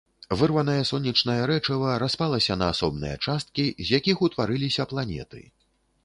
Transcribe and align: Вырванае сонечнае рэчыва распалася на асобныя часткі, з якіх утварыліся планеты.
Вырванае 0.37 0.83
сонечнае 0.91 1.41
рэчыва 1.51 1.91
распалася 2.03 2.57
на 2.61 2.69
асобныя 2.75 3.19
часткі, 3.25 3.65
з 3.89 3.99
якіх 3.99 4.23
утварыліся 4.29 4.87
планеты. 4.95 5.43